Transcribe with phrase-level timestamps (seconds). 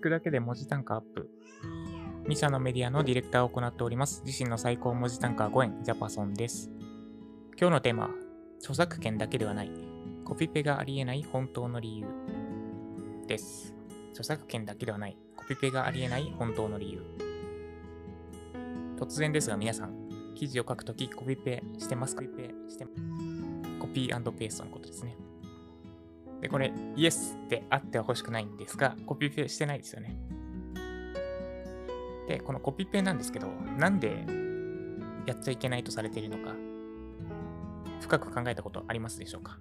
[0.00, 1.28] 聞くだけで文字単価アップ。
[2.26, 4.22] 2社のメディアのディレクターを行っております。
[4.24, 6.70] 自身の最高文字単価5円、ジャパソンです。
[7.60, 8.10] 今日のテーマは、
[8.60, 9.70] 著作権だけではない、
[10.24, 12.06] コピペがありえない本当の理由
[13.26, 13.74] です。
[14.12, 17.02] 著作権だけではない、コピペがありえない本当の理由。
[18.96, 22.86] 突然ですが皆さん、記事を書くときコピペしてますコピペして
[23.78, 25.14] コピーペーストのことですね。
[26.40, 30.16] で、これ、イエスってあっては欲しくないんですが、コピペしてないですよね。
[32.28, 34.24] で、このコピペなんですけど、なんで
[35.26, 36.54] やっちゃいけないとされているのか、
[38.00, 39.58] 深く考えたことありますでしょうか？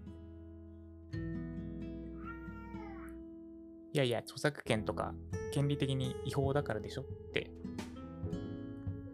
[3.92, 5.14] いやいや、著作権とか
[5.52, 7.52] 権利的に違法だからでしょって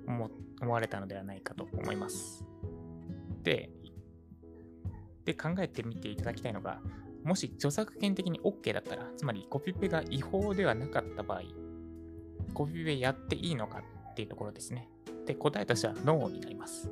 [0.05, 0.29] 思
[0.61, 2.45] 思われたのではないかと思います。
[3.41, 3.71] で、
[5.23, 6.81] で考えてみていただきたいのが、
[7.25, 11.41] もし著作権的に OK だったら、つまりコピペが違法ではなかった場合、
[12.53, 13.79] コピペやっていいのか
[14.11, 14.87] っていうところですね。
[15.25, 16.91] で、答えとしてはノーになります。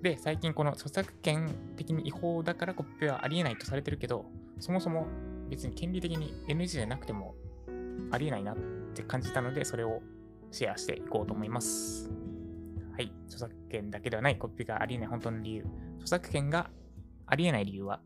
[0.00, 4.24] で、最近この著作権的に違法だからコピペはありえないとされてるけど、
[4.58, 5.06] そもそも
[5.50, 7.34] 別に権利的に NG じゃなくても
[8.10, 8.56] ありえないなっ
[8.94, 10.00] て感じたので、それを
[10.50, 12.10] シェアしていこうと思います。
[12.94, 13.12] はい。
[13.26, 15.66] 著作権だけではないコピペがありえない本当の理由。
[15.96, 16.70] 著作権が
[17.26, 18.00] ありえない理由は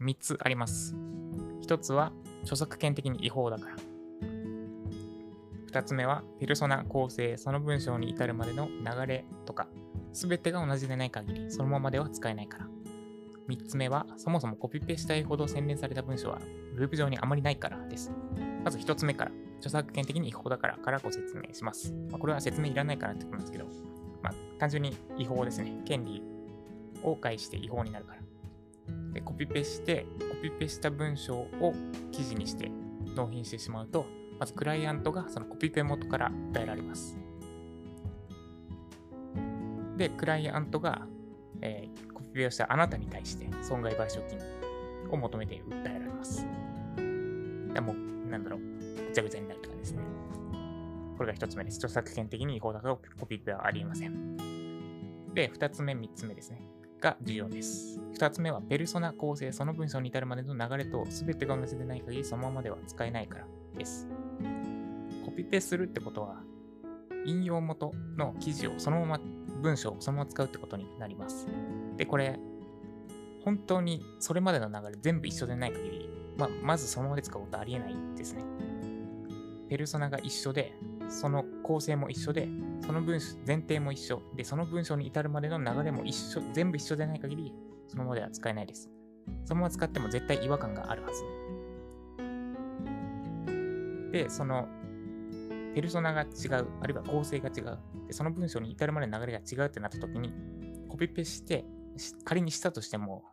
[0.00, 0.94] 3つあります。
[1.62, 2.12] 1つは
[2.42, 3.76] 著作権的に違法だから。
[5.70, 9.68] 2つ目はペルソナ構成、その文章に至るまでの流れとか、
[10.12, 12.66] すべてが同じでない限り、そのままでは使えないから。
[13.48, 16.38] 3つ目は、そもそもコピペしたいほど洗練された文章は、
[16.76, 18.10] ウェブ上にあまりないからです。
[18.64, 21.92] まず1つ目から、著作権的に違法だからからご説明します。
[22.10, 23.66] まあ、これは説明いらないかなってことなんですけど、
[24.22, 25.82] まあ、単純に違法ですね。
[25.84, 26.22] 権利
[27.02, 28.29] を介して違法になるから。
[29.12, 31.74] で、コピペして、コピペした文章を
[32.12, 32.70] 記事にして
[33.16, 34.06] 納品してしまうと、
[34.38, 37.18] まずクライアントがそのコピペ元から訴えられます。
[39.96, 41.06] で、クライアントが、
[41.60, 44.38] えーコピペをしたあなたに対して損害賠償金
[45.10, 46.46] を求めて訴えられます。
[47.74, 50.02] でもう、なんだろう、ぐちゃぐちゃになるって感じですね。
[51.16, 51.78] これが一つ目です。
[51.78, 54.36] 著作権的に違法だからコピペはありえません。
[55.34, 56.64] で、二つ目、三つ目ですね。
[57.00, 57.98] が重要です。
[58.12, 63.46] 二つ目は、ペルソナ構成、その文章に至るまでの流れと全てが同じでない限り、そのままでは使えないから
[63.76, 64.06] です。
[65.24, 66.42] コピペするってことは、
[67.26, 69.20] 引用元の記事をそのまま、
[69.62, 71.46] 文章をそのまま使うってことになります。
[71.96, 72.38] で、これ、
[73.44, 78.44] 本当にそれまでの流れ全部一緒でない限り、まあ、まずそのままで使うことありえないですね。
[79.68, 80.74] ペルソナが一緒で、
[81.08, 82.48] その構成も一緒で、
[82.84, 84.22] その文章、前提も一緒。
[84.36, 87.54] で、その文章に至るまでの流れも一緒、全部一緒でない限り、
[87.88, 88.90] そのままでは使えないです。
[89.44, 91.22] そのまま使っても絶対違和感があるはず。
[94.12, 94.68] で、その、
[95.74, 96.26] ペルソナが違
[96.60, 97.78] う、あるいは構成が違う。
[98.06, 100.32] で、その文章に至るまでの流れが違うってなった時に、
[100.88, 101.64] コピペして、
[101.96, 103.24] し仮にしたとしても、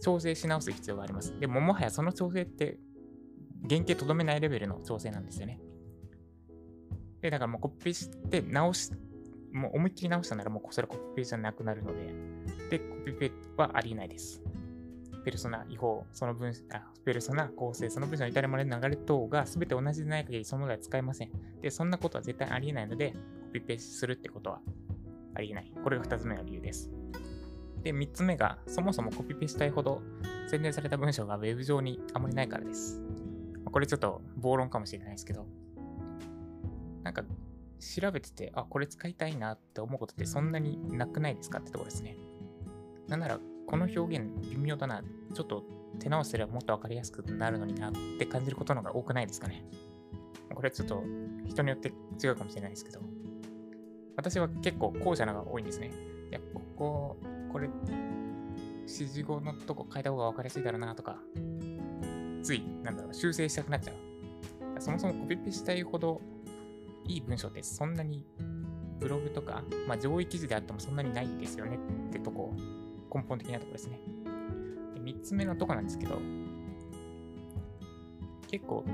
[0.00, 1.38] 調整し直す必要があります。
[1.38, 2.78] でも、もはやその調整って、
[3.68, 5.60] 原型とどめないレベルの調整なんですよね。
[7.20, 8.90] で、だからもうコピペして直し、
[9.52, 12.12] もう思いっきり直したならもうそれコピペじゃなくなるので、
[12.70, 14.42] で、コピペはありえないです。
[15.24, 21.30] ペルソナ違法、その文、あ、ペルソナ構成、その文章に至るまでの流れ等が全て同じでない限りそのものでは使えません。
[21.60, 24.60] で、そんなことは絶対ありえないので、コピペするってことは
[25.34, 25.72] ありえない。
[25.82, 26.90] これが2つ目の理由です。
[27.82, 30.02] で、3つ目が、そもそもコピペしたいほど
[30.48, 33.00] 洗練された文章が Web 上にあまりないからです。
[33.72, 35.46] これちょっと暴論かもしれないですけど、
[37.02, 37.24] なんか
[37.80, 42.16] 調べてて、あ、これ使いたいなって思うことってそんなになくないですかってところですね。
[43.08, 45.02] なんなら、この表現微妙だな、
[45.34, 45.64] ちょっと
[45.98, 49.64] 手直しすればもっとわかりやすくなるのになって感じることの方が多くないですかね。
[50.54, 51.02] これちょっと
[51.46, 53.00] 人によって違うかもしれないですけど、
[54.16, 55.90] 私は結構後者のが多いんですね。
[56.30, 57.16] いや、ここ、
[57.50, 57.68] これ、
[58.80, 61.18] 指示語のとこ変えた方が分かりやすいだろうなとか、
[62.42, 64.80] つい、なんだろう、修正したくなっちゃう。
[64.80, 66.20] そもそもコピペしたいほど
[67.06, 68.24] いい文章ってそんなに
[68.98, 71.78] ブログとか、まあ、上位記事であってもそんなにないですよね
[72.08, 72.54] ってとこ、
[73.14, 74.00] 根本的なとこですね。
[74.94, 76.18] で3つ目のとこなんですけど、
[78.48, 78.84] 結構、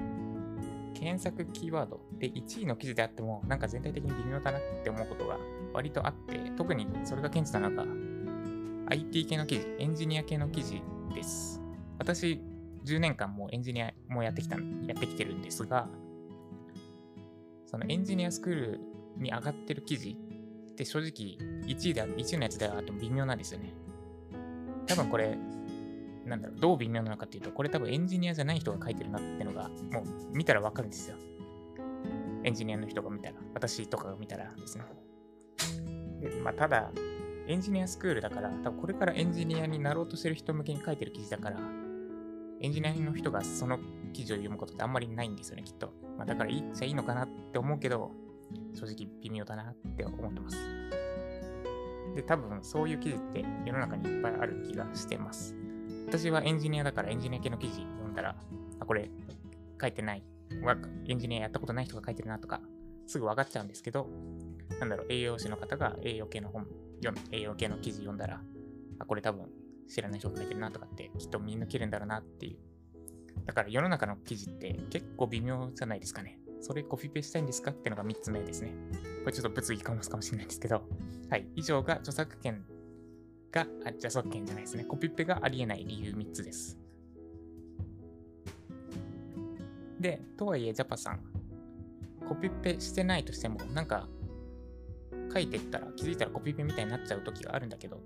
[0.95, 5.39] 検索キーワードで1位の記事であっても、なんか全体的に微妙だなって思うことが
[5.73, 7.85] 割とあって、特にそれが顕著なのが、
[8.91, 10.83] IT 系の記事、エンジニア系の記事
[11.15, 11.61] です。
[11.99, 12.41] 私、
[12.85, 14.63] 10年間もうエンジニアもやってきた、や
[14.97, 15.89] ってきてるんですが、
[17.67, 18.81] そのエンジニアスクール
[19.17, 20.17] に上がってる記事
[20.73, 21.37] って正直
[21.67, 23.75] 1位であ1位のやつであっても微妙なんですよね。
[24.87, 25.37] 多分これ、
[26.25, 31.17] なんだろう、どう微妙なのかっていうと、これ多分エンジニアじゃない人が書いてるなってのが、もう見たらわかるんですよ。
[32.45, 34.85] エンジニアの人が見たら、私とかが見たらですね。
[36.21, 36.91] でまあ、ただ、
[37.47, 41.59] エンジニアスクールだから、多分これからエンジニアになろうとしてる人向けに書いてる記事だから、
[42.61, 43.79] エンジニアの人がその
[44.13, 45.93] 記事を読むことってあんまりないんですよね、きっと。
[46.17, 48.11] まあ、だからいいっちゃいいのかなって思うけど、
[48.75, 50.57] 正直微妙だなって思ってます。
[52.17, 55.55] で、多分そういう記事って世の中にいっぱいある気がしてます。
[56.07, 58.37] 私はエンジニアだからエンジニア系の記事読んだら、
[58.81, 59.11] あ、これ
[59.81, 60.25] 書いてない、
[61.07, 62.61] エンジニアやったことない人が書いてるなとか、
[63.07, 64.09] すぐ分かっちゃうんですけど、
[64.81, 66.67] なんだろう、栄養士の方が栄養系の本、
[67.03, 68.43] 読栄養系の記事読んだら、
[68.99, 69.47] あ、これ多分
[69.89, 72.59] 知らない人が書いてるなとかってきっと見抜けるんだろうなっていう。
[73.47, 76.39] だから世の中の記事って結構微妙じゃないですかね。
[76.61, 78.73] それコピペしたいんですかっていうのが3つ目ですね。
[79.25, 80.83] これちょっと物議かもすかもしれないんですけど、
[81.31, 81.47] はい。
[81.55, 82.65] 以上が著作権
[83.51, 84.85] が、あ、著作権じゃないですね。
[84.85, 86.79] コピペがありえない理由3つです。
[90.01, 91.21] で、とはいえ、ジャパさん、
[92.29, 94.09] コピペしてないとしても、なんか、
[95.33, 98.01] 書いてったら気づいたらコピペみたいになっちゃう時があるんだけど、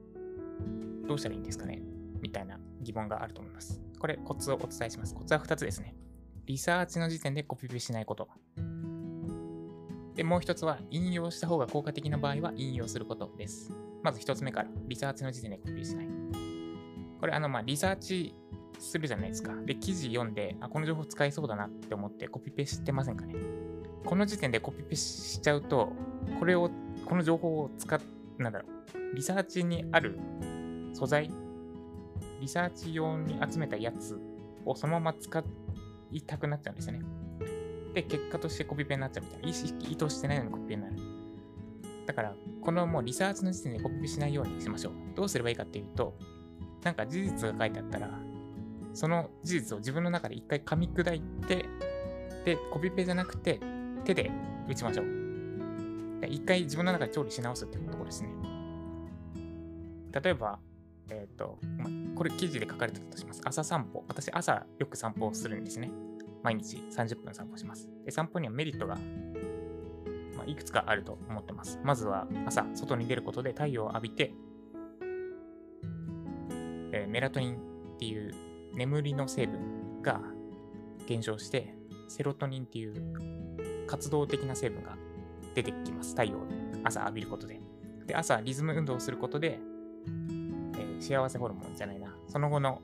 [1.07, 1.83] どうしたらいいんですかね？
[2.21, 3.81] みたいな疑問があると思います。
[3.99, 5.15] これ、コツをお伝えします。
[5.15, 5.95] コツは2つですね。
[6.47, 8.29] リサーチの時点でコピペしないこと。
[10.15, 13.73] で、もう一つは、引用した方が効果的な場合は引用することです。
[14.03, 16.09] まず一つ目から、リサーチの時点でコピーしない。
[17.21, 18.35] これ、あの、まあ、リサーチ
[18.79, 19.55] するじゃないですか。
[19.65, 23.35] で、記事読んで、あ、この情報使えそうだなって思ってコピペしてませんかね？
[24.05, 25.93] この時点でコピペしちゃうと、
[26.41, 26.71] これを、
[27.07, 28.01] この情報を使っ、
[28.39, 30.19] なんだろう、リサーチにある
[30.93, 31.31] 素材、
[32.41, 34.21] リサーチ用に集めたやつ
[34.65, 35.45] をそのまま使
[36.11, 37.05] いたくなっちゃうんですよね。
[37.95, 39.49] で、結果としてコピペになっちゃうみたいな。
[39.49, 40.97] 意識、意図してないのにコピペになる。
[42.07, 44.93] だから、このもうリサーチの時点でコピペしないようにしましょう。
[45.15, 46.17] どうすればいいかっていうと、
[46.83, 48.11] なんか事実が書いてあったら、
[48.95, 51.67] その事実を自分の中で一回噛み砕いて、
[52.45, 53.61] で、コピペじゃなくて
[54.05, 54.31] 手で
[54.69, 55.07] 打ちましょう。
[56.29, 58.31] 一回自分の中で調理し直すっていうところですね。
[60.23, 60.59] 例えば、
[61.11, 63.41] えっ、ー、と、まこれ記事で書かれてたとします。
[63.45, 64.05] 朝散歩。
[64.09, 65.91] 私、朝よく散歩をするんですね。
[66.43, 67.89] 毎日30分散歩します。
[68.05, 68.97] で散歩にはメリットが、
[70.37, 71.79] まあ、いくつかあると思ってます。
[71.83, 74.33] まずは朝、外に出ることで太陽を浴びて、
[76.93, 77.59] えー、メラトニンっ
[77.99, 78.35] ていう
[78.75, 80.21] 眠りの成分が
[81.07, 81.75] 減少して、
[82.09, 84.97] セロトニンっていう活動的な成分が
[85.55, 86.11] 出てきます。
[86.11, 86.47] 太陽を
[86.85, 87.61] 朝浴びることで。
[88.07, 89.61] で、朝リズム運動をすることで、
[91.03, 92.15] 幸せホルモンじゃないな。
[92.29, 92.81] その後の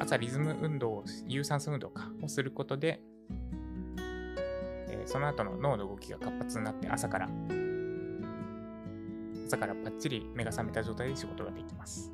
[0.00, 3.00] 朝リズム運動を、有酸素運動か、をすることで、
[4.88, 7.28] えー、その後の脳の動きが活発になって朝から、
[9.46, 12.12] 朝からバッチリ目が覚めた状態で仕事ができます。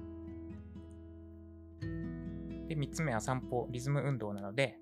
[2.69, 4.76] で、3つ目は散歩、リズム運動なので、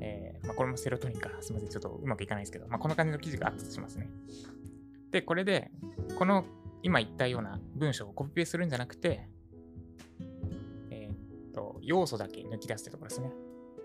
[0.00, 1.30] えー、まあ、これもセロトニンか。
[1.40, 1.68] すみません。
[1.70, 4.08] ちょっとうまくいかないですけど、まあ、こんな感じの記事があったとしますね。
[5.10, 5.72] で、これで、
[6.16, 6.44] この
[6.82, 9.28] 今言ったような文章をコピペするんじゃなくて、
[11.82, 13.32] 要素だけ抜き出すってところですね。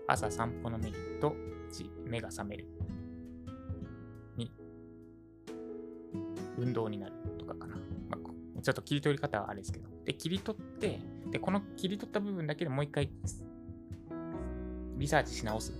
[0.06, 1.34] 朝散歩のメリット、
[1.72, 2.66] 1、目が覚める。
[4.38, 4.48] 2、
[6.58, 7.76] 運動になるとかかな。
[8.08, 9.88] まあ、ちょっと切り取り方はあれですけど。
[10.04, 11.00] で、切り取って、
[11.30, 13.10] で、この切り取った部分だけでもう一回
[14.96, 15.72] リサーチし直す。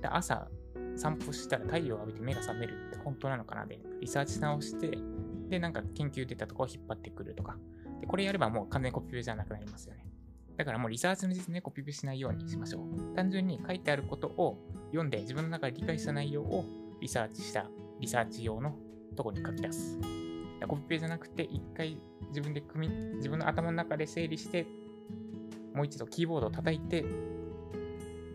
[0.00, 0.48] で、朝
[0.96, 4.98] 散歩したら太陽を浴びて目が覚めるって本当なのかなで、リサーチし直して、
[5.48, 7.56] で、なんか研究出たところを引っ張ってくるとか。
[8.00, 10.11] で、これやればもう完全にコピペじゃなくなりますよね。
[10.62, 13.16] だからもうリサーチの時点でコピペしないようにしましょう。
[13.16, 14.58] 単純に書いてあることを
[14.92, 16.64] 読んで自分の中で理解した内容を
[17.00, 17.66] リサーチした
[17.98, 18.76] リサーチ用の
[19.16, 19.98] とこに書き出す。
[20.68, 24.68] コピペじゃなくて一回自分で組み、自分の頭の中で整理して、
[25.74, 27.04] もう一度キーボードを叩いて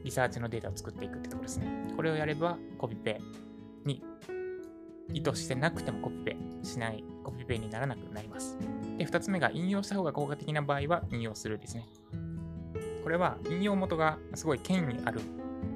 [0.03, 1.93] リサーチのデータを作っていくってところですね。
[1.95, 3.21] これをやればコピペ
[3.85, 4.03] に
[5.13, 8.57] 意図してなくてもコピペしない、コピペにならなくなります。
[8.97, 11.87] で、2つ目が引用した方が効果的な場合は引用するですね。
[13.03, 15.21] これは引用元がすごい権威ある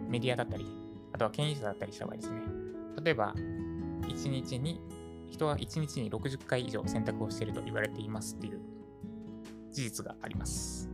[0.09, 0.65] メディアだったり、
[1.13, 2.41] あとは権威者だったりした場合ですね。
[3.03, 3.33] 例えば、
[4.01, 4.81] 1日に、
[5.29, 8.59] 人は1日に60回以上選択をしていると言われていますっていう
[9.71, 10.89] 事実があります。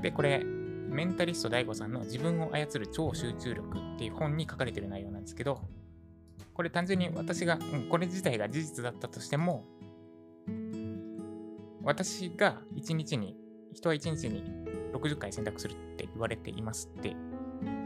[0.00, 5.60] で、これ、メンタリスト DAIGO さんの自分を操る超集中力っていう本に書かれている内容なんですけど、
[6.54, 9.64] これ単純に私が、うん、これ自体が事実だったとしても、
[11.82, 13.36] 私が1日に、
[13.74, 14.44] 人は1日に
[14.92, 17.16] 60回選択するって言われていますって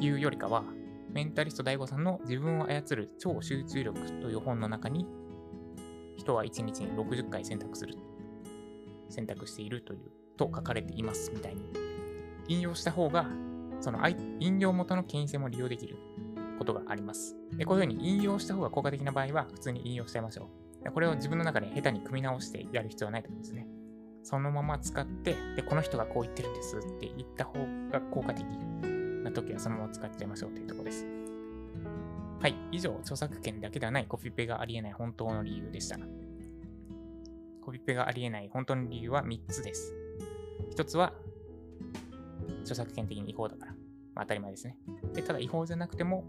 [0.01, 0.65] いうよりかは、
[1.11, 5.07] メンタリスト DAIGO さんの自分を操る超集中力という本の中に、
[6.19, 7.97] 人は1日に60回選択する、
[9.09, 11.63] 選択しているというと書かれていますみたいに、
[12.49, 13.27] 引用した方が、
[13.81, 14.01] その
[14.41, 15.97] 引用元の権威性も利用できる。
[16.59, 17.37] ことがあります。
[17.57, 20.49] でこういうふうに引用した方が効果的な場合は、普通に引用しちゃいましょ
[20.85, 20.91] う。
[20.93, 23.67] これを自分の中で下手に組み直してやる必要はないと思うんですね。
[24.23, 27.55] そのまま使って、で、この人がこう言ってるんですって言った方
[27.91, 28.45] が効果的
[29.25, 31.07] な時はそのまま使っちゃいましょうというところです。
[32.41, 32.55] はい。
[32.71, 35.99] 以上、著作権だけではないコピペがありえない本当の理由でした。
[37.63, 39.95] コピペがありえない本当の理由は3つです。
[40.77, 41.13] 1つは、
[42.61, 43.75] 著作権的に違法だから。
[44.19, 44.77] まあ、当たり前ですね。
[45.15, 46.25] で、ただ違法じゃなくても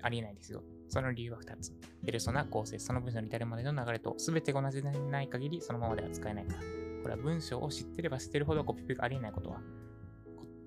[0.00, 0.62] ありえないですよ。
[0.88, 1.72] その理由は2つ。
[2.02, 6.60] ペルソナ、構成、その文章に至るまでの流れと全てが同じでない限りそのままでは使えないから。
[7.02, 9.60] これは文章を知ってれば知ってるほどコピペがありえないことは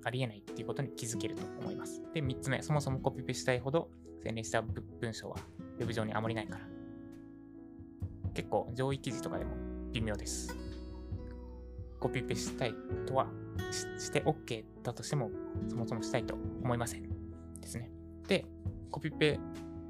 [0.04, 2.04] ありえないっていうことに気づけると思います。
[2.14, 3.90] で、3つ目、そもそもコピペしたいほど
[4.22, 5.38] 洗練した文章は
[5.80, 6.68] Web 上にあまりないから。
[8.36, 9.56] 結構上位記事とかでも
[9.94, 10.56] 微妙です。
[12.00, 12.76] コピペしたい
[13.08, 13.28] とは
[13.72, 15.32] しして OK だとしても
[15.68, 17.04] そもそもしたいと思いません。
[17.60, 17.92] ですね。
[18.28, 18.46] で、
[18.92, 19.40] コピペ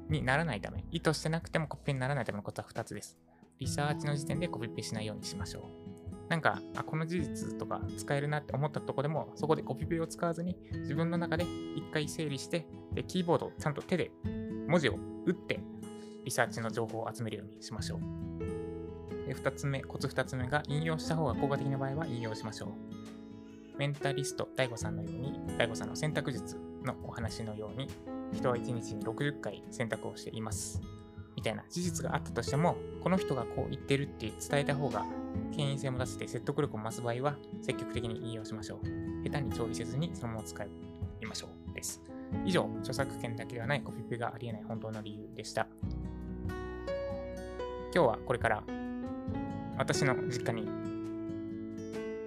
[0.08, 3.18] にならないため、意図してなくてもコピペにならないためのことは2つです。
[3.58, 6.30] リサーチの時点でコピペしないようにしましょう。
[6.30, 11.44] なんか、あ、この事実とか使えるなって思ったとこでも、そこでコピペを使わずに、自分の中で
[11.76, 14.12] 一回整理して、で、キーボードをちゃんと手で
[14.68, 14.96] 文字を
[15.26, 15.60] 打って、
[16.24, 19.26] リサーチの情報を集めるようにしましょう。
[19.26, 22.68] で、二つ目、コツ二つ目が、引用した方が効果的な場合は引用しましょう。
[23.80, 27.88] メンタリスト DAIGO さんのように、DAIGO さんの選択術のお話のように、
[28.30, 30.82] 人は1日に60回選択をしています。
[31.34, 35.06] みたいな事実があったとしても、この人がこう言ってるって伝えた方が、
[35.56, 38.86] 権威性も出せて説得力を増す場合は、積極的に引用しましょう。
[39.24, 40.68] 下手に調理せずにそのまま使い
[41.24, 41.72] ましょう。
[41.72, 42.02] です。
[42.44, 45.66] 以上、著作権だけではないコピペがありえない本当の理由でした。
[47.94, 48.62] 今日はこれから
[49.78, 50.68] 私の実家に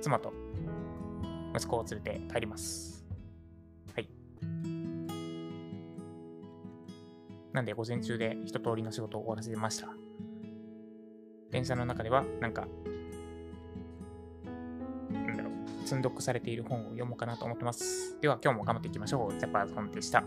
[0.02, 0.34] 妻と
[1.56, 3.06] 息子を連れて帰ります。
[3.94, 4.10] はい
[7.52, 9.88] なんで午前中で一通りの仕事を終わらせました。
[11.52, 12.68] 電車の中では、なんか、
[15.12, 18.20] なんだろう、積んどくされている本を読もうかなと思ってます。
[18.22, 19.40] では今日も頑張っていきましょう。
[19.40, 20.24] ジャパーズ本でした。